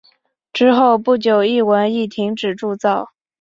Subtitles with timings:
[0.51, 3.11] 之后不久一文亦停止铸造。